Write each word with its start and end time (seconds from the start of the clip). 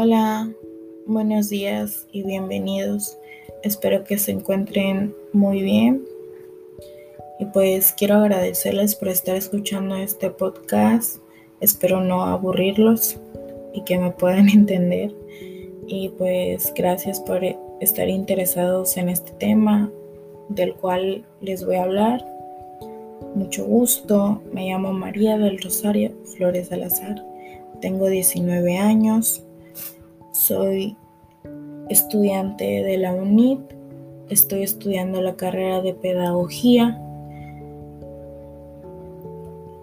Hola, 0.00 0.48
buenos 1.06 1.48
días 1.48 2.06
y 2.12 2.22
bienvenidos. 2.22 3.18
Espero 3.64 4.04
que 4.04 4.16
se 4.16 4.30
encuentren 4.30 5.12
muy 5.32 5.60
bien. 5.60 6.04
Y 7.40 7.46
pues 7.46 7.94
quiero 7.98 8.14
agradecerles 8.14 8.94
por 8.94 9.08
estar 9.08 9.34
escuchando 9.34 9.96
este 9.96 10.30
podcast. 10.30 11.16
Espero 11.60 12.00
no 12.00 12.22
aburrirlos 12.22 13.16
y 13.74 13.82
que 13.82 13.98
me 13.98 14.12
puedan 14.12 14.48
entender. 14.54 15.12
Y 15.88 16.10
pues 16.10 16.72
gracias 16.76 17.18
por 17.18 17.40
estar 17.80 18.08
interesados 18.08 18.96
en 18.98 19.08
este 19.08 19.32
tema 19.32 19.90
del 20.48 20.74
cual 20.74 21.24
les 21.40 21.66
voy 21.66 21.74
a 21.74 21.82
hablar. 21.82 22.24
Mucho 23.34 23.64
gusto, 23.64 24.42
me 24.52 24.68
llamo 24.68 24.92
María 24.92 25.36
del 25.38 25.60
Rosario 25.60 26.12
Flores 26.36 26.68
Salazar, 26.68 27.20
tengo 27.80 28.08
19 28.08 28.78
años, 28.78 29.42
soy 30.48 30.96
estudiante 31.90 32.64
de 32.64 32.96
la 32.96 33.12
UNIT, 33.12 33.60
estoy 34.30 34.62
estudiando 34.62 35.20
la 35.20 35.36
carrera 35.36 35.82
de 35.82 35.92
pedagogía 35.92 36.98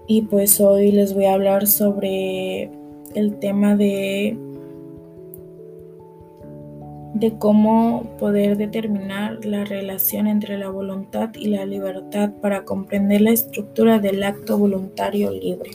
y 0.07 0.23
pues 0.23 0.59
hoy 0.59 0.91
les 0.91 1.13
voy 1.13 1.25
a 1.25 1.35
hablar 1.35 1.67
sobre 1.67 2.71
el 3.13 3.37
tema 3.39 3.75
de 3.75 4.37
de 7.13 7.37
cómo 7.37 8.03
poder 8.19 8.57
determinar 8.57 9.45
la 9.45 9.63
relación 9.63 10.27
entre 10.27 10.57
la 10.57 10.69
voluntad 10.69 11.29
y 11.35 11.47
la 11.47 11.65
libertad 11.65 12.31
para 12.41 12.65
comprender 12.65 13.21
la 13.21 13.31
estructura 13.31 13.99
del 13.99 14.21
acto 14.21 14.57
voluntario 14.57 15.31
libre. 15.31 15.71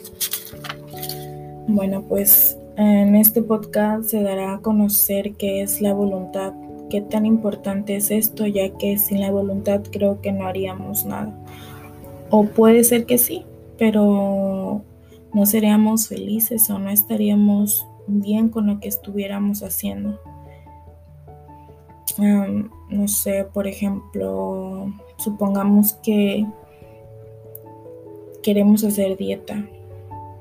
Bueno, 1.67 2.03
pues 2.03 2.60
en 2.81 3.15
este 3.15 3.41
podcast 3.41 4.09
se 4.09 4.21
dará 4.21 4.55
a 4.55 4.61
conocer 4.61 5.33
qué 5.33 5.61
es 5.61 5.81
la 5.81 5.93
voluntad, 5.93 6.53
qué 6.89 7.01
tan 7.01 7.25
importante 7.25 7.95
es 7.95 8.11
esto, 8.11 8.45
ya 8.47 8.69
que 8.77 8.97
sin 8.97 9.21
la 9.21 9.31
voluntad 9.31 9.81
creo 9.91 10.21
que 10.21 10.31
no 10.31 10.45
haríamos 10.45 11.05
nada. 11.05 11.33
O 12.29 12.45
puede 12.45 12.83
ser 12.83 13.05
que 13.05 13.17
sí, 13.17 13.45
pero 13.77 14.81
no 15.33 15.45
seríamos 15.45 16.07
felices 16.07 16.69
o 16.69 16.79
no 16.79 16.89
estaríamos 16.89 17.85
bien 18.07 18.49
con 18.49 18.67
lo 18.67 18.79
que 18.79 18.89
estuviéramos 18.89 19.63
haciendo 19.63 20.19
no 22.17 23.07
sé, 23.07 23.45
por 23.53 23.67
ejemplo, 23.67 24.93
supongamos 25.17 25.93
que 25.93 26.45
queremos 28.43 28.83
hacer 28.83 29.17
dieta 29.17 29.65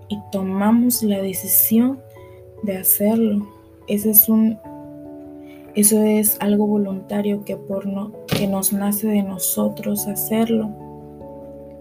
y 0.09 0.19
tomamos 0.33 1.03
la 1.03 1.21
decisión 1.21 2.01
de 2.63 2.79
hacerlo. 2.79 3.47
Ese 3.87 4.11
es 4.11 4.29
un 4.29 4.59
eso 5.75 6.03
es 6.03 6.37
algo 6.41 6.67
voluntario 6.67 7.45
que 7.45 7.57
por 7.57 7.87
no, 7.87 8.13
que 8.27 8.49
nos 8.49 8.73
nace 8.73 9.07
de 9.07 9.23
nosotros 9.23 10.09
hacerlo 10.09 10.69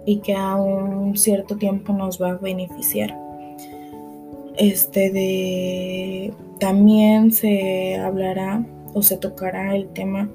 y 0.06 0.18
que 0.20 0.36
a 0.36 0.56
un 0.56 1.18
cierto 1.18 1.58
tiempo 1.58 1.92
nos 1.94 2.22
va 2.22 2.32
a 2.32 2.38
beneficiar. 2.38 3.18
Este 4.58 5.10
de 5.10 6.34
también 6.60 7.32
se 7.32 7.98
hablará 7.98 8.64
o 8.94 9.02
se 9.02 9.18
tocará 9.18 9.76
el 9.76 9.88
tema 9.90 10.30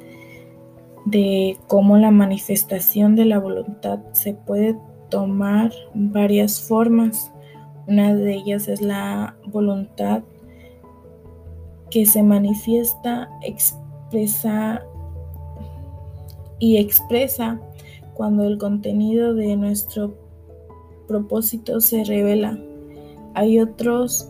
de 1.04 1.56
cómo 1.68 1.96
la 1.96 2.10
manifestación 2.10 3.14
de 3.14 3.26
la 3.26 3.38
voluntad 3.38 4.00
se 4.12 4.34
puede 4.34 4.76
tomar 5.10 5.70
varias 5.94 6.60
formas. 6.60 7.30
Una 7.86 8.14
de 8.14 8.34
ellas 8.34 8.66
es 8.66 8.80
la 8.80 9.36
voluntad 9.46 10.22
que 11.94 12.06
se 12.06 12.24
manifiesta, 12.24 13.30
expresa 13.42 14.82
y 16.58 16.78
expresa 16.78 17.60
cuando 18.14 18.42
el 18.48 18.58
contenido 18.58 19.32
de 19.32 19.54
nuestro 19.54 20.16
propósito 21.06 21.80
se 21.80 22.02
revela. 22.02 22.58
Hay 23.34 23.60
otros 23.60 24.28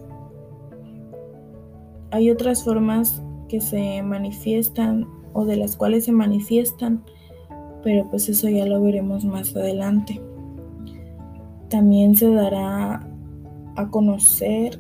hay 2.11 2.31
otras 2.31 2.63
formas 2.63 3.23
que 3.49 3.63
se 3.63 4.03
manifiestan 4.03 5.09
o 5.33 5.47
de 5.47 5.57
las 5.57 5.75
cuales 5.75 6.05
se 6.05 6.13
manifiestan, 6.13 7.03
pero 7.83 8.11
pues 8.11 8.29
eso 8.29 8.47
ya 8.47 8.67
lo 8.67 8.83
veremos 8.83 9.25
más 9.25 9.57
adelante. 9.57 10.21
También 11.71 12.15
se 12.15 12.31
dará 12.31 13.09
a 13.77 13.91
conocer 13.91 14.79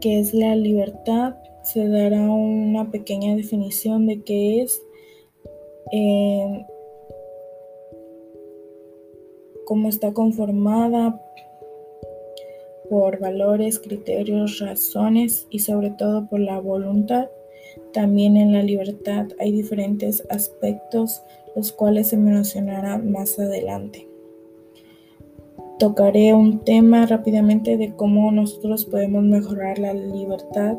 qué 0.00 0.18
es 0.18 0.34
la 0.34 0.56
libertad, 0.56 1.34
se 1.62 1.86
dará 1.88 2.22
una 2.22 2.90
pequeña 2.90 3.36
definición 3.36 4.06
de 4.06 4.22
qué 4.22 4.62
es, 4.62 4.82
eh, 5.92 6.66
cómo 9.66 9.88
está 9.88 10.12
conformada, 10.12 11.20
por 12.90 13.20
valores, 13.20 13.78
criterios, 13.78 14.58
razones 14.58 15.46
y 15.48 15.60
sobre 15.60 15.90
todo 15.90 16.28
por 16.28 16.40
la 16.40 16.58
voluntad. 16.58 17.30
También 17.92 18.36
en 18.36 18.52
la 18.52 18.64
libertad 18.64 19.28
hay 19.38 19.52
diferentes 19.52 20.26
aspectos 20.28 21.22
los 21.54 21.70
cuales 21.70 22.08
se 22.08 22.16
mencionarán 22.16 23.10
más 23.12 23.38
adelante. 23.38 24.09
Tocaré 25.80 26.34
un 26.34 26.58
tema 26.58 27.06
rápidamente 27.06 27.78
de 27.78 27.96
cómo 27.96 28.30
nosotros 28.30 28.84
podemos 28.84 29.24
mejorar 29.24 29.78
la 29.78 29.94
libertad. 29.94 30.76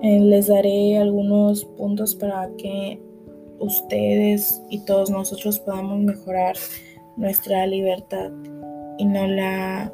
Eh, 0.00 0.20
les 0.20 0.46
daré 0.46 0.96
algunos 0.96 1.64
puntos 1.64 2.14
para 2.14 2.50
que 2.56 3.00
ustedes 3.58 4.62
y 4.70 4.78
todos 4.84 5.10
nosotros 5.10 5.58
podamos 5.58 5.98
mejorar 5.98 6.54
nuestra 7.16 7.66
libertad 7.66 8.30
y 8.96 9.06
no 9.06 9.26
la 9.26 9.92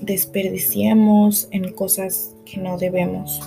desperdiciemos 0.00 1.46
en 1.52 1.72
cosas 1.74 2.34
que 2.44 2.60
no 2.60 2.76
debemos. 2.78 3.40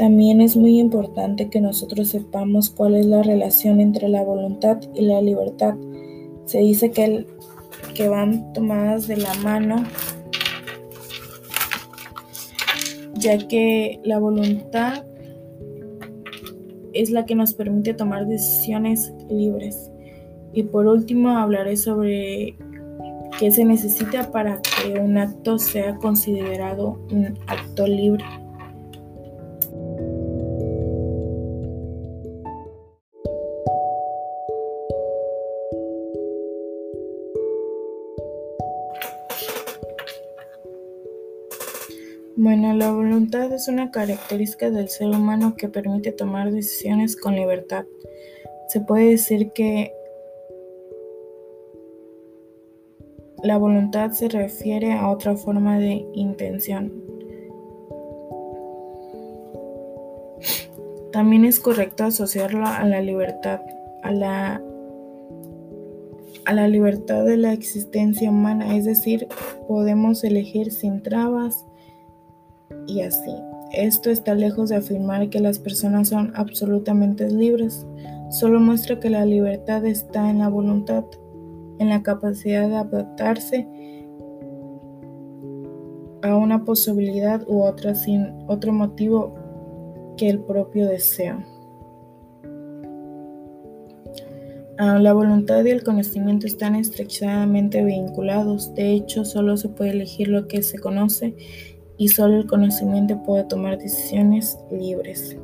También 0.00 0.40
es 0.40 0.56
muy 0.56 0.80
importante 0.80 1.50
que 1.50 1.60
nosotros 1.60 2.08
sepamos 2.08 2.70
cuál 2.70 2.94
es 2.94 3.04
la 3.04 3.22
relación 3.22 3.80
entre 3.80 4.08
la 4.08 4.24
voluntad 4.24 4.78
y 4.94 5.02
la 5.02 5.20
libertad. 5.20 5.74
Se 6.46 6.60
dice 6.60 6.90
que, 6.90 7.26
que 7.94 8.08
van 8.08 8.50
tomadas 8.54 9.08
de 9.08 9.18
la 9.18 9.34
mano, 9.44 9.84
ya 13.12 13.46
que 13.46 14.00
la 14.02 14.18
voluntad 14.18 15.04
es 16.94 17.10
la 17.10 17.26
que 17.26 17.34
nos 17.34 17.52
permite 17.52 17.92
tomar 17.92 18.26
decisiones 18.26 19.12
libres. 19.28 19.90
Y 20.54 20.62
por 20.62 20.86
último 20.86 21.36
hablaré 21.36 21.76
sobre 21.76 22.56
qué 23.38 23.50
se 23.50 23.66
necesita 23.66 24.30
para 24.32 24.62
que 24.62 24.98
un 24.98 25.18
acto 25.18 25.58
sea 25.58 25.96
considerado 25.96 26.98
un 27.12 27.38
acto 27.46 27.86
libre. 27.86 28.24
Bueno, 42.50 42.74
la 42.74 42.90
voluntad 42.90 43.52
es 43.52 43.68
una 43.68 43.92
característica 43.92 44.72
del 44.72 44.88
ser 44.88 45.06
humano 45.06 45.54
que 45.56 45.68
permite 45.68 46.10
tomar 46.10 46.50
decisiones 46.50 47.14
con 47.14 47.36
libertad. 47.36 47.84
Se 48.66 48.80
puede 48.80 49.10
decir 49.10 49.52
que 49.52 49.92
la 53.44 53.56
voluntad 53.56 54.10
se 54.10 54.28
refiere 54.28 54.94
a 54.94 55.10
otra 55.10 55.36
forma 55.36 55.78
de 55.78 56.04
intención. 56.12 56.92
También 61.12 61.44
es 61.44 61.60
correcto 61.60 62.02
asociarlo 62.02 62.66
a 62.66 62.84
la 62.84 63.00
libertad, 63.00 63.60
a 64.02 64.10
la, 64.10 64.60
a 66.46 66.52
la 66.52 66.66
libertad 66.66 67.24
de 67.24 67.36
la 67.36 67.52
existencia 67.52 68.28
humana, 68.28 68.76
es 68.76 68.86
decir, 68.86 69.28
podemos 69.68 70.24
elegir 70.24 70.72
sin 70.72 71.00
trabas, 71.00 71.64
y 72.86 73.02
así. 73.02 73.34
Esto 73.72 74.10
está 74.10 74.34
lejos 74.34 74.70
de 74.70 74.76
afirmar 74.76 75.30
que 75.30 75.38
las 75.38 75.58
personas 75.58 76.08
son 76.08 76.32
absolutamente 76.34 77.30
libres, 77.30 77.86
solo 78.30 78.58
muestra 78.58 78.98
que 78.98 79.10
la 79.10 79.24
libertad 79.24 79.86
está 79.86 80.28
en 80.28 80.38
la 80.38 80.48
voluntad, 80.48 81.04
en 81.78 81.88
la 81.88 82.02
capacidad 82.02 82.68
de 82.68 82.76
adaptarse 82.76 83.68
a 86.22 86.36
una 86.36 86.64
posibilidad 86.64 87.42
u 87.48 87.62
otra 87.62 87.94
sin 87.94 88.26
otro 88.48 88.72
motivo 88.72 89.34
que 90.16 90.28
el 90.28 90.40
propio 90.40 90.86
deseo. 90.86 91.42
Ah, 94.82 94.98
la 94.98 95.12
voluntad 95.12 95.62
y 95.66 95.70
el 95.70 95.84
conocimiento 95.84 96.46
están 96.46 96.74
estrechamente 96.74 97.84
vinculados. 97.84 98.74
De 98.74 98.92
hecho, 98.92 99.26
solo 99.26 99.58
se 99.58 99.68
puede 99.68 99.90
elegir 99.90 100.28
lo 100.28 100.48
que 100.48 100.62
se 100.62 100.78
conoce 100.78 101.34
y 102.00 102.08
solo 102.08 102.38
el 102.38 102.46
conocimiento 102.46 103.22
puede 103.24 103.44
tomar 103.44 103.76
decisiones 103.76 104.58
libres. 104.70 105.36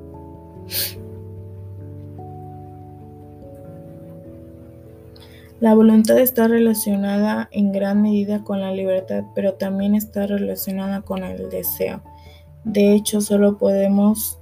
La 5.61 5.75
voluntad 5.75 6.19
está 6.19 6.49
relacionada 6.49 7.51
en 7.53 7.73
gran 7.73 8.01
medida 8.01 8.43
con 8.43 8.63
la 8.63 8.73
libertad, 8.73 9.25
pero 9.35 9.53
también 9.53 9.95
está 9.95 10.27
relacionada 10.27 11.03
con 11.03 11.25
el 11.25 11.51
deseo. 11.51 12.03
De 12.65 12.95
hecho, 12.95 13.21
solo 13.21 13.59
podemos 13.59 14.39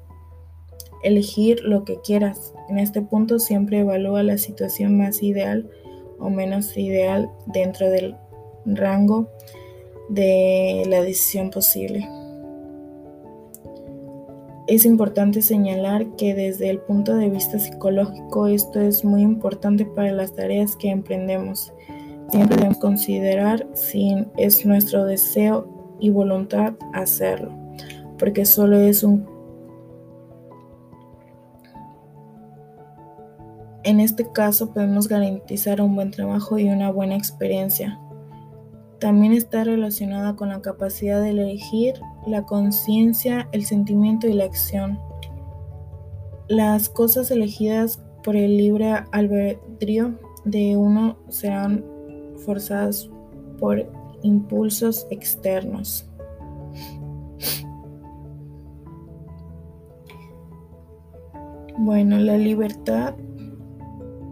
elegir 1.03 1.65
lo 1.65 1.85
que 1.85 2.01
quieras. 2.01 2.55
En 2.69 2.79
este 2.79 3.03
punto 3.03 3.41
siempre 3.41 3.81
evalúa 3.81 4.23
la 4.23 4.39
situación 4.39 4.97
más 4.97 5.21
ideal 5.21 5.69
o 6.21 6.31
menos 6.31 6.77
ideal 6.77 7.29
dentro 7.47 7.91
del 7.91 8.15
rango 8.67 9.29
de 10.09 10.85
la 10.89 11.03
decisión 11.03 11.51
posible. 11.51 12.09
Es 14.67 14.87
importante 14.87 15.43
señalar 15.43 16.07
que 16.17 16.35
desde 16.35 16.71
el 16.71 16.79
punto 16.79 17.15
de 17.17 17.29
vista 17.29 17.59
psicológico 17.59 18.47
esto 18.47 18.81
es 18.81 19.05
muy 19.05 19.21
importante 19.21 19.85
para 19.85 20.11
las 20.13 20.35
tareas 20.35 20.75
que 20.77 20.89
emprendemos. 20.89 21.71
Siempre 22.31 22.57
debemos 22.57 22.79
considerar 22.79 23.67
si 23.75 24.15
es 24.39 24.65
nuestro 24.65 25.05
deseo 25.05 25.69
y 26.01 26.09
voluntad 26.09 26.73
hacerlo, 26.95 27.53
porque 28.19 28.47
solo 28.47 28.81
es 28.81 29.03
un... 29.03 29.27
En 33.83 34.01
este 34.01 34.33
caso 34.33 34.73
podemos 34.73 35.09
garantizar 35.09 35.83
un 35.83 35.95
buen 35.95 36.11
trabajo 36.11 36.59
y 36.59 36.71
una 36.71 36.91
buena 36.91 37.17
experiencia. 37.17 38.01
También 39.05 39.35
está 39.35 39.65
relacionada 39.65 40.35
con 40.35 40.49
la 40.49 40.63
capacidad 40.63 41.21
de 41.21 41.29
elegir, 41.29 41.93
la 42.27 42.47
conciencia, 42.47 43.51
el 43.53 43.67
sentimiento 43.67 44.27
y 44.27 44.33
la 44.33 44.45
acción. 44.45 44.99
Las 46.49 46.89
cosas 46.89 47.31
elegidas 47.31 48.03
por 48.23 48.35
el 48.35 48.57
libre 48.57 48.95
albedrío 49.13 50.19
de 50.47 50.79
uno 50.79 51.19
serán 51.29 51.85
forzadas 52.47 53.11
por 53.61 53.87
impulsos 54.23 55.07
externos. 55.11 56.09
Bueno, 61.77 62.17
la 62.21 62.39
libertad 62.39 63.17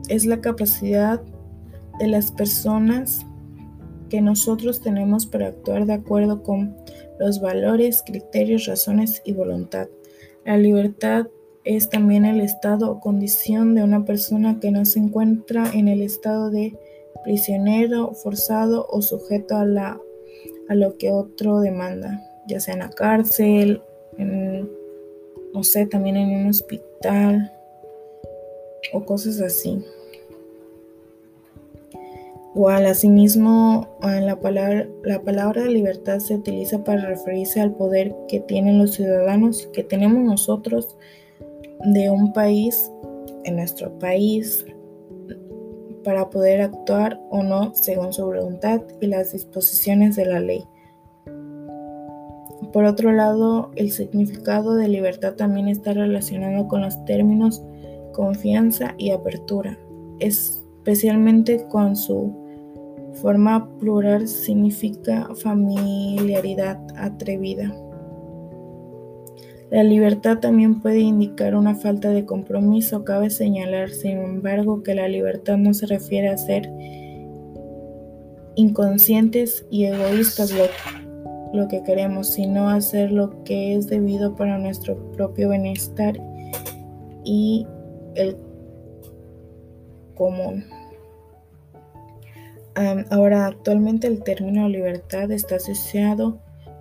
es 0.08 0.24
la 0.24 0.40
capacidad 0.40 1.20
de 1.98 2.06
las 2.06 2.32
personas 2.32 3.26
que 4.12 4.20
nosotros 4.20 4.82
tenemos 4.82 5.24
para 5.24 5.46
actuar 5.46 5.86
de 5.86 5.94
acuerdo 5.94 6.42
con 6.42 6.76
los 7.18 7.40
valores, 7.40 8.02
criterios, 8.04 8.66
razones 8.66 9.22
y 9.24 9.32
voluntad. 9.32 9.88
La 10.44 10.58
libertad 10.58 11.28
es 11.64 11.88
también 11.88 12.26
el 12.26 12.42
estado 12.42 12.90
o 12.90 13.00
condición 13.00 13.74
de 13.74 13.82
una 13.82 14.04
persona 14.04 14.60
que 14.60 14.70
no 14.70 14.84
se 14.84 14.98
encuentra 14.98 15.64
en 15.72 15.88
el 15.88 16.02
estado 16.02 16.50
de 16.50 16.78
prisionero, 17.24 18.12
forzado 18.12 18.86
o 18.90 19.00
sujeto 19.00 19.56
a, 19.56 19.64
lo 20.68 20.98
que 20.98 21.10
otro 21.10 21.60
demanda, 21.60 22.20
ya 22.46 22.60
sea 22.60 22.74
en 22.74 22.80
la 22.80 22.90
cárcel, 22.90 23.80
en, 24.18 24.68
no 25.54 25.64
sé, 25.64 25.86
también 25.86 26.18
en 26.18 26.38
un 26.38 26.50
hospital 26.50 27.50
o 28.92 29.06
cosas 29.06 29.40
así. 29.40 29.82
Asimismo, 32.54 33.88
la 34.02 34.38
palabra, 34.38 34.86
la 35.04 35.22
palabra 35.22 35.64
libertad 35.66 36.18
se 36.18 36.34
utiliza 36.34 36.84
para 36.84 37.06
referirse 37.06 37.60
al 37.60 37.74
poder 37.74 38.14
que 38.28 38.40
tienen 38.40 38.78
los 38.78 38.92
ciudadanos, 38.92 39.68
que 39.72 39.82
tenemos 39.82 40.22
nosotros 40.22 40.96
de 41.86 42.10
un 42.10 42.32
país, 42.34 42.90
en 43.44 43.56
nuestro 43.56 43.98
país, 43.98 44.66
para 46.04 46.28
poder 46.28 46.60
actuar 46.60 47.18
o 47.30 47.42
no 47.42 47.74
según 47.74 48.12
su 48.12 48.24
voluntad 48.24 48.82
y 49.00 49.06
las 49.06 49.32
disposiciones 49.32 50.16
de 50.16 50.26
la 50.26 50.40
ley. 50.40 50.64
Por 52.72 52.84
otro 52.84 53.12
lado, 53.12 53.70
el 53.76 53.90
significado 53.90 54.74
de 54.74 54.88
libertad 54.88 55.34
también 55.34 55.68
está 55.68 55.94
relacionado 55.94 56.68
con 56.68 56.82
los 56.82 57.02
términos 57.06 57.62
confianza 58.12 58.94
y 58.98 59.10
apertura, 59.10 59.78
especialmente 60.20 61.66
con 61.68 61.96
su 61.96 62.41
Forma 63.14 63.68
plural 63.78 64.26
significa 64.26 65.28
familiaridad 65.34 66.78
atrevida. 66.96 67.74
La 69.70 69.82
libertad 69.82 70.38
también 70.38 70.80
puede 70.80 71.00
indicar 71.00 71.54
una 71.54 71.74
falta 71.74 72.10
de 72.10 72.26
compromiso. 72.26 73.04
Cabe 73.04 73.30
señalar, 73.30 73.90
sin 73.90 74.18
embargo, 74.18 74.82
que 74.82 74.94
la 74.94 75.08
libertad 75.08 75.56
no 75.56 75.72
se 75.72 75.86
refiere 75.86 76.28
a 76.28 76.36
ser 76.36 76.70
inconscientes 78.54 79.64
y 79.70 79.84
egoístas 79.84 80.52
lo, 80.52 80.64
lo 81.54 81.68
que 81.68 81.82
queremos, 81.82 82.28
sino 82.28 82.68
a 82.68 82.74
hacer 82.74 83.12
lo 83.12 83.42
que 83.44 83.74
es 83.74 83.86
debido 83.86 84.36
para 84.36 84.58
nuestro 84.58 84.96
propio 85.12 85.50
bienestar 85.50 86.20
y 87.24 87.66
el 88.14 88.36
común 90.14 90.64
ahora, 92.74 93.46
actualmente 93.46 94.06
el 94.06 94.22
término 94.22 94.68
libertad 94.68 95.30
está 95.30 95.56
asociado 95.56 96.38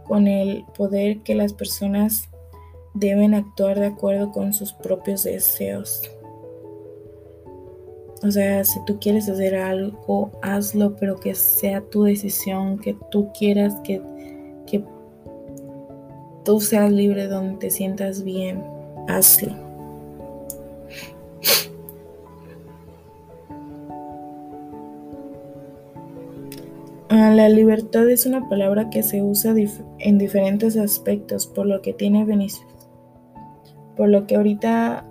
con 0.08 0.28
el 0.28 0.66
poder 0.78 1.20
que 1.20 1.36
las 1.36 1.54
personas 1.54 2.30
deben 2.94 3.34
actuar 3.34 3.80
de 3.80 3.88
acuerdo 3.88 4.32
con 4.32 4.54
sus 4.54 4.74
propios 4.74 5.24
deseos. 5.24 6.02
O 8.24 8.30
sea, 8.30 8.64
si 8.64 8.84
tú 8.86 9.00
quieres 9.00 9.28
hacer 9.30 9.56
algo, 9.56 10.32
hazlo, 10.44 10.96
pero 10.96 11.16
que 11.16 11.34
sea 11.34 11.82
tu 11.82 12.04
decisión, 12.04 12.78
que 12.78 12.96
tú 13.10 13.32
quieras, 13.38 13.74
que, 13.84 14.02
que 14.68 14.84
tú 16.46 16.60
seas 16.60 16.92
libre 16.92 17.28
donde 17.28 17.58
te 17.58 17.70
sientas 17.72 18.24
bien, 18.24 18.64
hazlo. 19.08 19.71
La 27.30 27.50
libertad 27.50 28.10
es 28.10 28.26
una 28.26 28.50
palabra 28.50 28.90
que 28.90 29.04
se 29.04 29.22
usa 29.22 29.54
en 30.00 30.18
diferentes 30.18 30.76
aspectos, 30.76 31.46
por 31.46 31.68
lo 31.68 31.80
que 31.84 31.94
tiene. 31.94 32.26
Por 33.96 34.10
lo 34.10 34.26
que 34.26 34.38
ahorita 34.38 35.06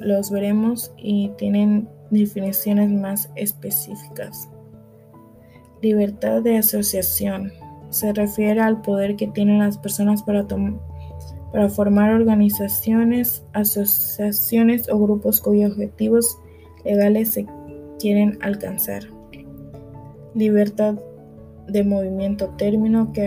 los 0.00 0.30
veremos 0.30 0.90
y 0.96 1.28
tienen 1.36 1.86
definiciones 2.10 2.88
más 2.90 3.30
específicas. 3.36 4.48
Libertad 5.82 6.40
de 6.40 6.56
asociación 6.56 7.52
se 7.90 8.14
refiere 8.14 8.60
al 8.60 8.80
poder 8.80 9.16
que 9.16 9.26
tienen 9.26 9.58
las 9.58 9.76
personas 9.76 10.22
para, 10.22 10.46
para 11.52 11.68
formar 11.68 12.14
organizaciones, 12.14 13.44
asociaciones 13.52 14.88
o 14.88 14.98
grupos 14.98 15.42
cuyos 15.42 15.72
objetivos 15.72 16.38
legales 16.86 17.32
se 17.32 17.46
quieren 17.98 18.38
alcanzar. 18.40 19.02
Libertad 20.34 20.98
de 21.68 21.84
movimiento, 21.84 22.48
término 22.56 23.12
que 23.12 23.26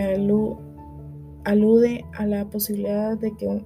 alude 1.44 2.04
a 2.14 2.26
la 2.26 2.44
posibilidad 2.46 3.16
de 3.16 3.36
que 3.36 3.64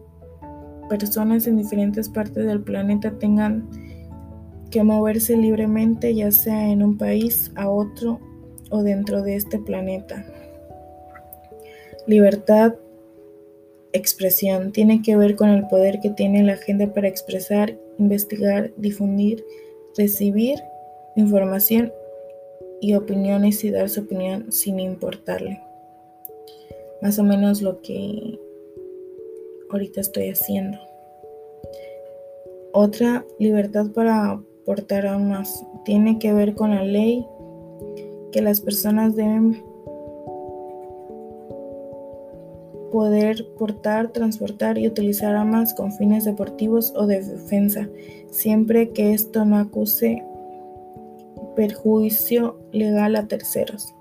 personas 0.89 1.47
en 1.47 1.57
diferentes 1.57 2.09
partes 2.09 2.47
del 2.47 2.63
planeta 2.63 3.13
tengan 3.19 3.69
que 4.71 4.83
moverse 4.83 5.37
libremente, 5.37 6.15
ya 6.15 6.31
sea 6.31 6.69
en 6.69 6.83
un 6.83 6.99
país, 6.99 7.51
a 7.57 7.69
otro 7.69 8.21
o 8.71 8.83
dentro 8.83 9.23
de 9.23 9.37
este 9.37 9.59
planeta. 9.59 10.25
Libertad, 12.07 12.75
expresión, 13.93 14.73
tiene 14.73 15.03
que 15.03 15.17
ver 15.17 15.37
con 15.37 15.49
el 15.51 15.67
poder 15.69 16.01
que 16.01 16.11
tiene 16.11 16.43
la 16.43 16.57
gente 16.57 16.87
para 16.87 17.09
expresar, 17.09 17.77
investigar, 17.99 18.73
difundir, 18.77 19.45
recibir 19.97 20.59
información 21.17 21.93
y 22.81 22.95
opiniones 22.95 23.65
y 23.65 23.71
dar 23.71 23.89
su 23.89 24.01
opinión 24.03 24.53
sin 24.53 24.81
importarle. 24.81 25.61
Más 27.03 27.19
o 27.19 27.25
menos 27.25 27.63
lo 27.63 27.81
que 27.81 28.39
ahorita 29.71 30.01
estoy 30.01 30.31
haciendo. 30.31 30.79
Otra 32.73 33.25
libertad 33.39 33.87
para 33.95 34.31
aportar 34.31 35.07
armas 35.07 35.65
tiene 35.85 36.19
que 36.19 36.33
ver 36.33 36.55
con 36.55 36.71
la 36.71 36.85
ley 36.85 37.27
que 38.33 38.43
las 38.43 38.61
personas 38.61 39.17
deben 39.17 39.63
poder 42.93 43.47
portar, 43.59 44.13
transportar 44.13 44.79
y 44.79 44.87
utilizar 44.87 45.35
armas 45.35 45.75
con 45.75 45.93
fines 45.93 46.25
deportivos 46.25 46.93
o 46.97 47.07
de 47.07 47.23
defensa, 47.23 47.89
siempre 48.31 48.91
que 48.91 49.13
esto 49.13 49.45
no 49.45 49.59
acuse 49.59 50.25
perjuicio 51.59 52.57
legal 52.71 53.17
a 53.17 53.27
terceros. 53.27 53.93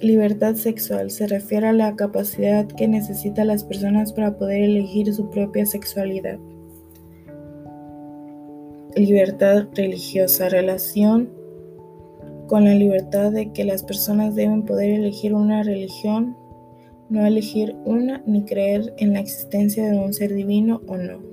Libertad 0.00 0.54
sexual 0.54 1.10
se 1.10 1.26
refiere 1.26 1.66
a 1.66 1.74
la 1.74 1.94
capacidad 1.96 2.66
que 2.66 2.88
necesitan 2.88 3.48
las 3.48 3.62
personas 3.62 4.14
para 4.14 4.38
poder 4.38 4.62
elegir 4.62 5.12
su 5.12 5.28
propia 5.28 5.66
sexualidad. 5.66 6.38
Libertad 8.96 9.66
religiosa, 9.74 10.48
relación 10.48 11.28
con 12.46 12.64
la 12.64 12.74
libertad 12.74 13.32
de 13.32 13.52
que 13.52 13.64
las 13.64 13.82
personas 13.82 14.34
deben 14.34 14.62
poder 14.62 14.92
elegir 14.92 15.34
una 15.34 15.62
religión, 15.62 16.38
no 17.10 17.26
elegir 17.26 17.76
una 17.84 18.22
ni 18.24 18.46
creer 18.46 18.94
en 18.96 19.12
la 19.12 19.20
existencia 19.20 19.90
de 19.90 19.98
un 19.98 20.14
ser 20.14 20.32
divino 20.32 20.80
o 20.86 20.96
no. 20.96 21.31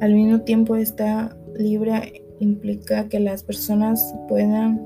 Al 0.00 0.12
mismo 0.12 0.40
tiempo, 0.42 0.76
esta 0.76 1.34
libre 1.54 2.22
implica 2.38 3.08
que 3.08 3.18
las 3.18 3.42
personas 3.42 4.14
puedan, 4.28 4.78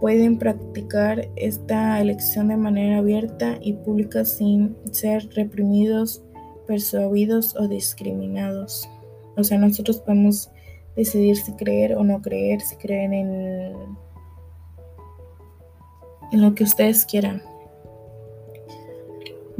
pueden 0.00 0.38
practicar 0.38 1.28
esta 1.36 2.00
elección 2.00 2.48
de 2.48 2.56
manera 2.56 2.98
abierta 2.98 3.56
y 3.62 3.72
pública 3.72 4.24
sin 4.26 4.76
ser 4.90 5.26
reprimidos, 5.34 6.22
persuadidos 6.66 7.56
o 7.56 7.66
discriminados. 7.66 8.86
O 9.36 9.44
sea, 9.44 9.56
nosotros 9.56 9.98
podemos 10.00 10.50
decidir 10.94 11.36
si 11.36 11.52
creer 11.54 11.96
o 11.96 12.04
no 12.04 12.20
creer, 12.20 12.60
si 12.60 12.76
creen 12.76 13.14
en, 13.14 13.74
en 16.32 16.42
lo 16.42 16.54
que 16.54 16.64
ustedes 16.64 17.06
quieran. 17.06 17.42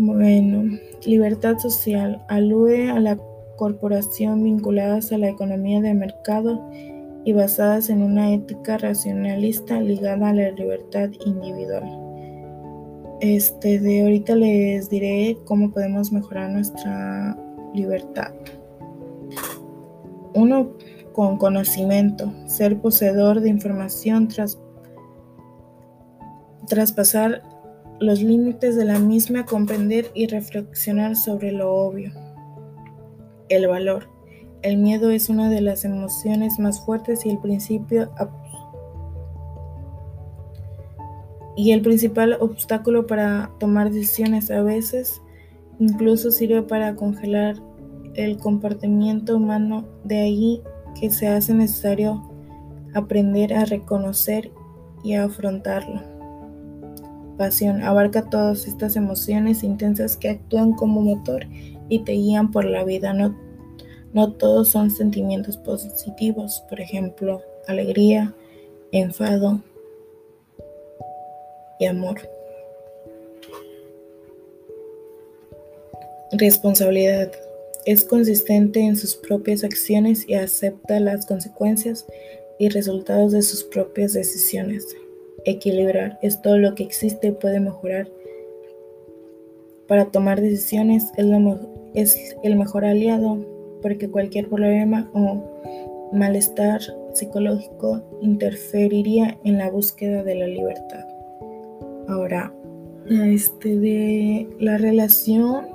Bueno, 0.04 0.80
libertad 1.06 1.58
social 1.58 2.20
alude 2.26 2.90
a 2.90 2.98
la 2.98 3.16
corporación 3.54 4.42
vinculadas 4.42 5.12
a 5.12 5.18
la 5.18 5.28
economía 5.28 5.80
de 5.80 5.94
mercado 5.94 6.60
y 7.24 7.32
basadas 7.32 7.88
en 7.88 8.02
una 8.02 8.34
ética 8.34 8.78
racionalista 8.78 9.80
ligada 9.80 10.30
a 10.30 10.34
la 10.34 10.50
libertad 10.50 11.08
individual. 11.24 11.84
Este 13.20 13.78
de 13.78 14.02
ahorita 14.02 14.34
les 14.34 14.90
diré 14.90 15.38
cómo 15.44 15.70
podemos 15.70 16.10
mejorar 16.10 16.50
nuestra 16.50 17.38
libertad. 17.72 18.32
Uno 20.34 20.72
con 21.12 21.38
conocimiento, 21.38 22.32
ser 22.46 22.80
poseedor 22.80 23.40
de 23.40 23.50
información 23.50 24.26
tras 24.26 24.58
traspasar 26.66 27.51
los 28.02 28.20
límites 28.20 28.76
de 28.76 28.84
la 28.84 28.98
misma, 28.98 29.46
comprender 29.46 30.10
y 30.14 30.26
reflexionar 30.26 31.16
sobre 31.16 31.52
lo 31.52 31.72
obvio. 31.72 32.12
El 33.48 33.68
valor. 33.68 34.08
El 34.62 34.76
miedo 34.76 35.10
es 35.10 35.28
una 35.28 35.48
de 35.48 35.60
las 35.60 35.84
emociones 35.84 36.58
más 36.58 36.84
fuertes 36.84 37.24
y 37.26 37.30
el 37.30 37.38
principio 37.38 38.10
y 41.54 41.72
el 41.72 41.82
principal 41.82 42.38
obstáculo 42.40 43.06
para 43.06 43.50
tomar 43.58 43.90
decisiones 43.90 44.50
a 44.50 44.62
veces 44.62 45.20
incluso 45.78 46.30
sirve 46.30 46.62
para 46.62 46.94
congelar 46.94 47.56
el 48.14 48.36
comportamiento 48.38 49.36
humano 49.36 49.84
de 50.04 50.20
ahí 50.20 50.62
que 50.98 51.10
se 51.10 51.28
hace 51.28 51.52
necesario 51.54 52.22
aprender 52.94 53.52
a 53.54 53.64
reconocer 53.64 54.50
y 55.02 55.14
a 55.14 55.24
afrontarlo. 55.24 56.11
Abarca 57.82 58.28
todas 58.30 58.66
estas 58.66 58.96
emociones 58.96 59.62
intensas 59.62 60.16
que 60.16 60.30
actúan 60.30 60.72
como 60.72 61.00
motor 61.00 61.46
y 61.88 62.00
te 62.00 62.12
guían 62.12 62.50
por 62.50 62.64
la 62.64 62.84
vida. 62.84 63.12
No, 63.12 63.36
no 64.12 64.32
todos 64.32 64.68
son 64.68 64.90
sentimientos 64.90 65.56
positivos, 65.56 66.62
por 66.68 66.80
ejemplo, 66.80 67.42
alegría, 67.66 68.34
enfado 68.92 69.60
y 71.78 71.86
amor. 71.86 72.20
Responsabilidad 76.32 77.32
es 77.84 78.04
consistente 78.04 78.80
en 78.80 78.96
sus 78.96 79.16
propias 79.16 79.64
acciones 79.64 80.26
y 80.28 80.34
acepta 80.34 81.00
las 81.00 81.26
consecuencias 81.26 82.06
y 82.58 82.68
resultados 82.68 83.32
de 83.32 83.42
sus 83.42 83.64
propias 83.64 84.12
decisiones. 84.12 84.96
Equilibrar 85.44 86.18
es 86.22 86.40
todo 86.42 86.58
lo 86.58 86.74
que 86.74 86.84
existe 86.84 87.28
y 87.28 87.32
puede 87.32 87.60
mejorar. 87.60 88.08
Para 89.88 90.06
tomar 90.06 90.40
decisiones 90.40 91.12
es, 91.16 91.26
es 91.94 92.36
el 92.42 92.56
mejor 92.56 92.84
aliado 92.84 93.44
porque 93.82 94.08
cualquier 94.08 94.48
problema 94.48 95.10
o 95.12 95.42
malestar 96.12 96.80
psicológico 97.12 98.02
interferiría 98.20 99.38
en 99.44 99.58
la 99.58 99.70
búsqueda 99.70 100.22
de 100.22 100.34
la 100.36 100.46
libertad. 100.46 101.04
Ahora, 102.08 102.52
este 103.08 103.78
de 103.78 104.48
la 104.58 104.78
relación 104.78 105.66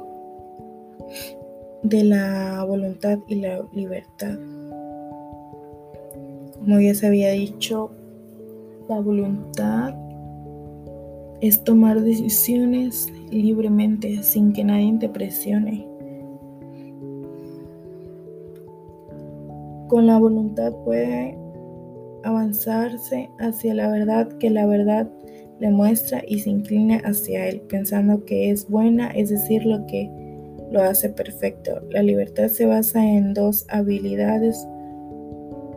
de 1.84 2.04
la 2.04 2.64
voluntad 2.64 3.20
y 3.28 3.36
la 3.36 3.66
libertad. 3.74 4.38
Como 6.56 6.80
ya 6.80 6.94
se 6.94 7.08
había 7.08 7.32
dicho, 7.32 7.92
la 8.90 9.02
voluntad 9.02 9.94
es 11.42 11.64
tomar 11.64 12.02
decisiones 12.02 13.12
libremente 13.32 14.24
sin 14.24 14.54
que 14.54 14.64
nadie 14.64 14.98
te 15.00 15.10
presione. 15.10 15.86
Con 19.88 20.08
la 20.08 20.18
voluntad 20.20 20.74
puede 20.84 21.38
avanzarse 22.24 23.30
hacia 23.40 23.74
la 23.74 23.90
verdad 23.90 24.28
que 24.38 24.50
la 24.50 24.66
verdad 24.66 25.10
le 25.60 25.72
muestra 25.72 26.22
y 26.28 26.40
se 26.40 26.50
inclina 26.50 26.98
hacia 27.04 27.48
él, 27.48 27.62
pensando 27.62 28.24
que 28.26 28.52
es 28.52 28.70
buena, 28.70 29.10
es 29.12 29.30
decir, 29.30 29.66
lo 29.66 29.86
que 29.88 30.10
lo 30.72 30.82
hace 30.82 31.10
perfecto. 31.10 31.82
La 31.90 32.04
libertad 32.04 32.48
se 32.48 32.66
basa 32.66 33.06
en 33.06 33.34
dos 33.34 33.66
habilidades 33.70 34.68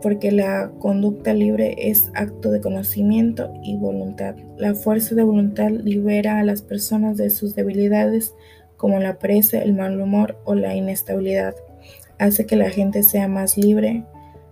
porque 0.01 0.31
la 0.31 0.71
conducta 0.79 1.33
libre 1.33 1.75
es 1.77 2.11
acto 2.13 2.51
de 2.51 2.61
conocimiento 2.61 3.53
y 3.63 3.77
voluntad. 3.77 4.35
La 4.57 4.73
fuerza 4.75 5.15
de 5.15 5.23
voluntad 5.23 5.69
libera 5.69 6.39
a 6.39 6.43
las 6.43 6.61
personas 6.61 7.17
de 7.17 7.29
sus 7.29 7.55
debilidades 7.55 8.33
como 8.77 8.99
la 8.99 9.19
pereza, 9.19 9.59
el 9.59 9.73
mal 9.73 9.99
humor 9.99 10.37
o 10.43 10.55
la 10.55 10.75
inestabilidad. 10.75 11.55
Hace 12.17 12.45
que 12.45 12.55
la 12.55 12.69
gente 12.69 13.03
sea 13.03 13.27
más 13.27 13.57
libre. 13.57 14.03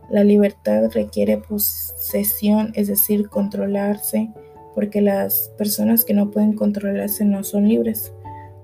La 0.09 0.23
libertad 0.23 0.89
requiere 0.91 1.37
posesión, 1.37 2.71
es 2.75 2.87
decir, 2.87 3.29
controlarse, 3.29 4.29
porque 4.75 5.01
las 5.01 5.51
personas 5.57 6.05
que 6.05 6.13
no 6.13 6.31
pueden 6.31 6.53
controlarse 6.53 7.25
no 7.25 7.43
son 7.43 7.67
libres. 7.67 8.13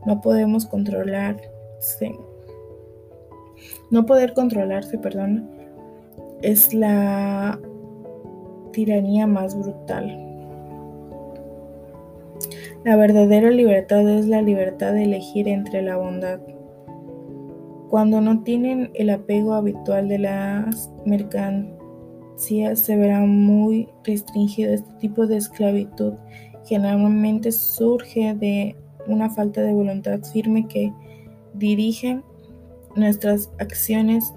No 0.05 0.21
podemos 0.21 0.65
controlar 0.65 1.37
no 3.91 4.05
poder 4.05 4.33
controlarse, 4.33 4.97
perdón, 4.97 5.49
es 6.45 6.73
la 6.73 7.59
tiranía 8.71 9.25
más 9.25 9.57
brutal. 9.57 10.21
La 12.83 12.95
verdadera 12.95 13.49
libertad 13.49 14.07
es 14.07 14.27
la 14.27 14.43
libertad 14.43 14.93
de 14.93 15.05
elegir 15.05 15.47
entre 15.47 15.81
la 15.81 15.97
bondad. 15.97 16.39
Cuando 17.89 18.21
no 18.21 18.43
tienen 18.43 18.91
el 18.93 19.09
apego 19.09 19.53
habitual 19.53 20.07
de 20.07 20.19
las 20.19 20.91
mercancías, 21.03 22.79
se 22.79 22.95
verá 22.95 23.21
muy 23.21 23.89
restringido 24.03 24.73
este 24.73 24.93
tipo 24.99 25.25
de 25.25 25.37
esclavitud. 25.37 26.13
Generalmente 26.65 27.51
surge 27.51 28.35
de 28.35 28.75
una 29.07 29.31
falta 29.31 29.61
de 29.61 29.73
voluntad 29.73 30.19
firme 30.21 30.67
que 30.67 30.93
dirigen 31.55 32.23
nuestras 32.95 33.51
acciones 33.59 34.31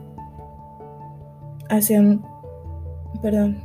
hacia, 1.69 2.03
perdón, 3.23 3.59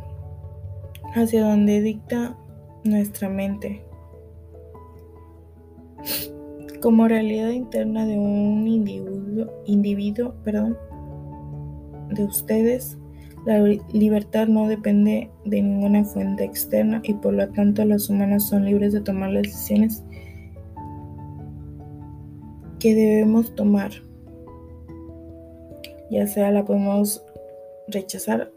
hacia 1.16 1.46
donde 1.46 1.82
dicta 1.82 2.36
nuestra 2.84 3.30
mente. 3.30 3.84
Como 6.82 7.08
realidad 7.08 7.50
interna 7.50 8.06
de 8.06 8.18
un 8.18 8.68
individuo, 8.68 9.50
individuo 9.66 10.34
perdón, 10.44 10.78
de 12.10 12.26
ustedes, 12.26 12.98
la 13.46 13.60
libertad 13.92 14.48
no 14.48 14.68
depende 14.68 15.30
de 15.46 15.62
ninguna 15.62 16.04
fuente 16.06 16.44
externa 16.44 17.02
y 17.04 17.14
por 17.14 17.34
lo 17.34 17.50
tanto 17.50 17.84
los 17.86 18.10
humanos 18.10 18.44
son 18.48 18.66
libres 18.66 18.94
de 18.94 19.02
tomar 19.02 19.32
las 19.32 19.44
decisiones 19.44 20.04
que 22.80 22.96
debemos 22.96 23.54
tomar. 23.56 23.92
Ya 26.12 26.28
sea 26.28 26.52
la 26.52 26.64
podemos 26.64 27.24
rechazar 27.94 28.52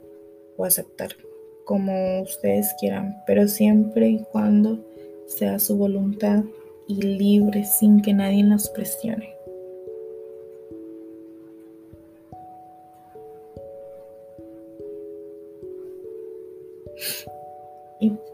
o 0.56 0.64
aceptar, 0.64 1.10
como 1.64 2.22
ustedes 2.22 2.74
quieran, 2.80 3.16
pero 3.26 3.46
siempre 3.48 4.08
y 4.08 4.24
cuando 4.32 4.84
sea 5.26 5.58
su 5.58 5.76
voluntad 5.76 6.44
y 6.88 7.02
libre 7.02 7.64
sin 7.64 8.00
que 8.00 8.14
nadie 8.14 8.42
nos 8.42 8.68
presione. 8.70 9.36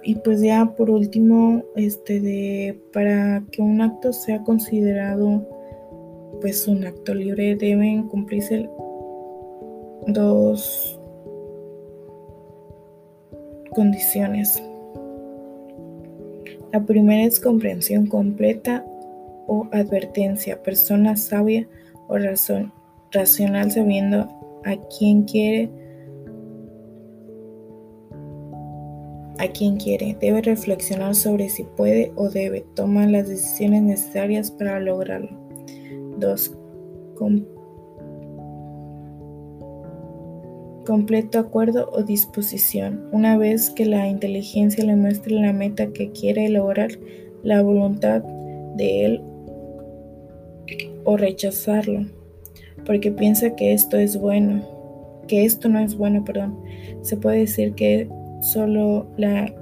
Y, 0.04 0.16
pues 0.16 0.40
ya 0.40 0.75
por 0.76 0.90
último, 0.90 1.62
este 1.76 2.21
de 2.21 2.76
para 2.92 3.44
que 3.52 3.62
un 3.62 3.80
acto 3.80 4.12
sea 4.12 4.42
considerado 4.42 5.47
pues 6.40 6.66
un 6.66 6.85
acto 6.85 7.14
libre 7.14 7.54
deben 7.54 8.09
cumplirse 8.09 8.68
dos 10.06 10.99
condiciones. 13.75 14.62
La 16.73 16.85
primera 16.85 17.25
es 17.25 17.38
comprensión 17.40 18.06
completa 18.06 18.85
o 19.47 19.66
advertencia, 19.73 20.62
persona 20.62 21.16
sabia 21.16 21.68
o 22.09 22.16
razón, 22.16 22.73
racional 23.11 23.71
sabiendo 23.71 24.28
a 24.64 24.76
quién 24.99 25.25
quiere 25.25 25.71
a 29.38 29.49
quien 29.49 29.76
quiere. 29.76 30.16
Debe 30.21 30.40
reflexionar 30.40 31.14
sobre 31.14 31.49
si 31.49 31.64
puede 31.64 32.12
o 32.14 32.30
debe. 32.30 32.64
tomar 32.75 33.11
las 33.11 33.28
decisiones 33.28 33.82
necesarias 33.82 34.50
para 34.52 34.78
lograrlo. 34.78 35.30
2. 36.18 36.56
Completo 40.85 41.39
acuerdo 41.39 41.91
o 41.93 42.03
disposición. 42.03 43.09
Una 43.12 43.37
vez 43.37 43.71
que 43.71 43.85
la 43.85 44.09
inteligencia 44.09 44.85
le 44.85 44.97
muestre 44.97 45.35
la 45.35 45.53
meta 45.53 45.93
que 45.93 46.11
quiere 46.11 46.49
lograr, 46.49 46.91
la 47.43 47.62
voluntad 47.62 48.23
de 48.77 49.05
él 49.05 49.23
o 51.05 51.17
rechazarlo, 51.17 52.07
porque 52.87 53.11
piensa 53.11 53.55
que 53.57 53.73
esto 53.73 53.97
es 53.97 54.17
bueno, 54.17 54.62
que 55.29 55.45
esto 55.45 55.69
no 55.69 55.79
es 55.81 55.97
bueno, 55.97 56.25
perdón. 56.25 56.59
Se 57.03 57.17
puede 57.17 57.39
decir 57.39 57.75
que 57.75 58.09
Solo 58.43 59.07
la, 59.17 59.55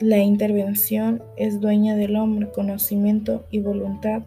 la 0.00 0.18
intervención 0.18 1.22
es 1.36 1.60
dueña 1.60 1.94
del 1.94 2.16
hombre, 2.16 2.50
conocimiento 2.50 3.44
y 3.50 3.60
voluntad, 3.60 4.22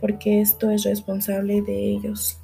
porque 0.00 0.40
esto 0.40 0.70
es 0.70 0.84
responsable 0.84 1.62
de 1.62 1.90
ellos. 1.90 2.38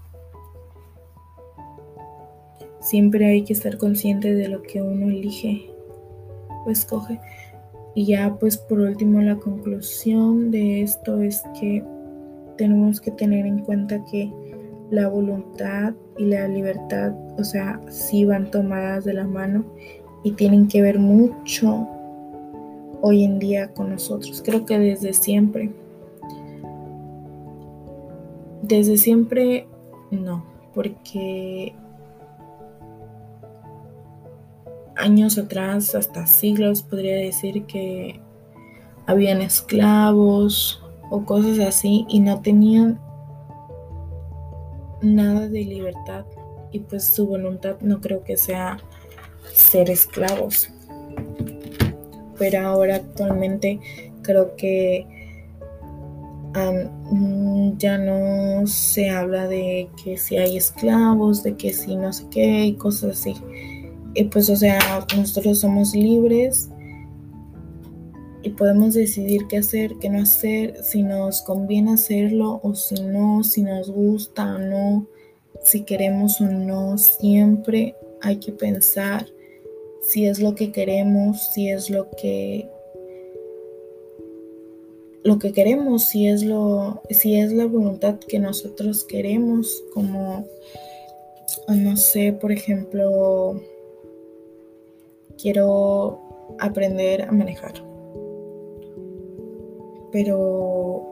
Siempre 2.81 3.27
hay 3.27 3.43
que 3.45 3.53
estar 3.53 3.77
consciente 3.77 4.35
de 4.35 4.49
lo 4.49 4.63
que 4.63 4.81
uno 4.81 5.09
elige 5.09 5.71
o 6.67 6.71
escoge. 6.71 7.21
Y 7.95 8.07
ya 8.07 8.37
pues 8.39 8.57
por 8.57 8.81
último 8.81 9.21
la 9.21 9.37
conclusión 9.37 10.51
de 10.51 10.83
esto 10.83 11.21
es 11.21 11.43
que 11.59 11.85
tenemos 12.57 13.01
que 13.01 13.11
tener 13.11 13.47
en 13.47 13.61
cuenta 13.61 14.05
que 14.11 14.33
la 14.91 15.09
voluntad 15.09 15.95
y 16.19 16.25
la 16.25 16.49
libertad, 16.49 17.15
o 17.39 17.45
sea, 17.45 17.81
sí 17.89 18.25
van 18.25 18.51
tomadas 18.51 19.05
de 19.05 19.15
la 19.15 19.25
mano 19.25 19.65
y 20.25 20.33
tienen 20.33 20.69
que 20.69 20.83
ver 20.83 20.99
mucho 20.99 21.89
hoy 23.01 23.25
en 23.25 23.39
día 23.39 23.73
con 23.73 23.91
nosotros. 23.91 24.43
Creo 24.45 24.65
que 24.65 24.79
desde 24.79 25.13
siempre. 25.13 25.71
Desde 28.63 28.97
siempre 28.97 29.67
no, 30.11 30.45
porque 30.75 31.75
años 34.97 35.39
atrás, 35.39 35.95
hasta 35.95 36.27
siglos, 36.27 36.83
podría 36.83 37.17
decir 37.17 37.65
que 37.65 38.21
habían 39.07 39.41
esclavos 39.41 40.83
o 41.11 41.25
cosas 41.25 41.59
así 41.61 42.05
y 42.09 42.21
no 42.21 42.41
tenían 42.41 43.01
nada 45.03 45.49
de 45.49 45.65
libertad 45.65 46.25
y 46.73 46.81
pues 46.81 47.05
su 47.05 47.27
voluntad 47.27 47.77
no 47.81 48.01
creo 48.01 48.23
que 48.23 48.37
sea 48.37 48.79
ser 49.53 49.91
esclavos. 49.91 50.71
Pero 52.39 52.67
ahora 52.67 52.97
actualmente 52.97 53.81
creo 54.23 54.57
que 54.57 55.07
ya 57.79 57.99
no 57.99 58.67
se 58.67 59.11
habla 59.11 59.47
de 59.47 59.89
que 60.03 60.17
si 60.17 60.37
hay 60.37 60.57
esclavos, 60.57 61.43
de 61.43 61.57
que 61.57 61.73
si 61.73 61.97
no 61.97 62.13
sé 62.13 62.25
qué 62.31 62.67
y 62.67 62.75
cosas 62.75 63.19
así. 63.19 63.35
Y 64.15 64.25
pues 64.25 64.49
o 64.49 64.57
sea, 64.57 64.79
nosotros 65.17 65.61
somos 65.61 65.95
libres 65.95 66.71
y 68.43 68.51
podemos 68.51 68.95
decidir 68.95 69.47
qué 69.49 69.59
hacer, 69.59 69.97
qué 70.01 70.09
no 70.09 70.23
hacer, 70.23 70.83
si 70.83 71.03
nos 71.03 71.43
conviene 71.43 71.93
hacerlo 71.93 72.61
o 72.63 72.75
si 72.75 73.03
no, 73.03 73.45
si 73.45 73.63
nos 73.63 73.91
gusta 73.91 74.55
o 74.55 74.59
no, 74.59 75.07
si 75.63 75.83
queremos 75.83 76.41
o 76.41 76.47
no. 76.47 76.97
Siempre 76.97 77.95
hay 78.23 78.37
que 78.37 78.53
pensar 78.53 79.27
si 80.03 80.27
es 80.27 80.41
lo 80.41 80.55
que 80.55 80.73
queremos, 80.73 81.53
si 81.53 81.69
es 81.69 81.91
lo 81.91 82.11
que 82.11 82.70
lo 85.23 85.39
que 85.39 85.53
queremos, 85.53 86.05
si 86.05 86.27
es 86.27 86.43
lo 86.43 87.03
si 87.11 87.37
es 87.37 87.53
la 87.53 87.67
voluntad 87.67 88.19
que 88.19 88.39
nosotros 88.39 89.05
queremos, 89.05 89.83
como 89.93 90.47
no 91.69 91.97
sé, 91.97 92.33
por 92.33 92.53
ejemplo, 92.53 93.61
quiero 95.41 96.19
aprender 96.59 97.23
a 97.23 97.33
manejar. 97.33 97.75
Pero 100.13 101.07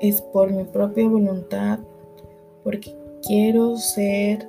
es 0.00 0.20
por 0.20 0.52
mi 0.52 0.64
propia 0.64 1.08
voluntad, 1.08 1.80
porque 2.62 2.94
quiero 3.26 3.76
ser, 3.76 4.46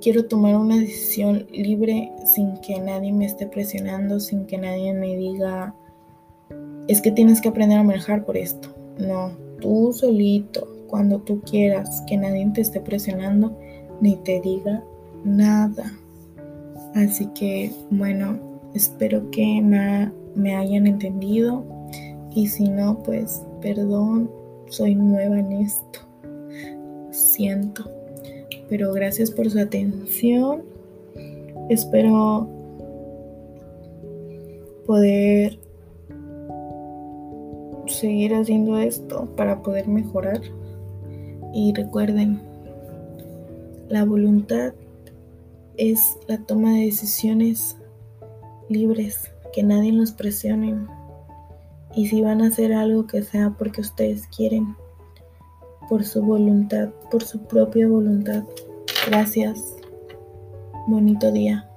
quiero 0.00 0.26
tomar 0.26 0.56
una 0.56 0.78
decisión 0.78 1.46
libre 1.50 2.12
sin 2.26 2.56
que 2.58 2.78
nadie 2.80 3.12
me 3.12 3.26
esté 3.26 3.46
presionando, 3.46 4.20
sin 4.20 4.46
que 4.46 4.58
nadie 4.58 4.94
me 4.94 5.16
diga, 5.16 5.74
es 6.90 7.00
que 7.00 7.12
tienes 7.12 7.40
que 7.40 7.48
aprender 7.48 7.78
a 7.78 7.82
manejar 7.82 8.24
por 8.24 8.36
esto. 8.36 8.68
No, 8.98 9.32
tú 9.60 9.92
solito, 9.92 10.68
cuando 10.88 11.20
tú 11.20 11.40
quieras, 11.42 12.02
que 12.06 12.16
nadie 12.16 12.50
te 12.52 12.60
esté 12.60 12.80
presionando 12.80 13.56
ni 14.00 14.16
te 14.16 14.40
diga 14.40 14.82
nada. 15.24 15.92
Así 16.94 17.26
que, 17.34 17.70
bueno, 17.90 18.38
espero 18.74 19.30
que 19.30 19.62
me 19.62 20.10
me 20.34 20.54
hayan 20.56 20.86
entendido 20.86 21.64
y 22.34 22.46
si 22.46 22.68
no, 22.68 23.02
pues 23.02 23.42
perdón, 23.60 24.30
soy 24.68 24.94
nueva 24.94 25.38
en 25.38 25.52
esto. 25.52 26.00
Siento. 27.10 27.90
Pero 28.68 28.92
gracias 28.92 29.30
por 29.30 29.50
su 29.50 29.58
atención. 29.58 30.62
Espero 31.68 32.48
poder 34.86 35.58
seguir 37.90 38.34
haciendo 38.34 38.78
esto 38.78 39.28
para 39.36 39.62
poder 39.62 39.88
mejorar. 39.88 40.40
Y 41.52 41.72
recuerden, 41.74 42.40
la 43.88 44.04
voluntad 44.04 44.72
es 45.76 46.18
la 46.28 46.38
toma 46.38 46.74
de 46.74 46.86
decisiones 46.86 47.76
libres 48.68 49.30
que 49.52 49.62
nadie 49.62 49.92
los 49.92 50.12
presione. 50.12 50.76
Y 51.94 52.06
si 52.06 52.20
van 52.20 52.42
a 52.42 52.48
hacer 52.48 52.72
algo 52.72 53.06
que 53.06 53.22
sea 53.22 53.50
porque 53.58 53.80
ustedes 53.80 54.26
quieren, 54.28 54.76
por 55.88 56.04
su 56.04 56.22
voluntad, 56.22 56.90
por 57.10 57.24
su 57.24 57.40
propia 57.40 57.88
voluntad. 57.88 58.44
Gracias. 59.08 59.76
Bonito 60.86 61.32
día. 61.32 61.69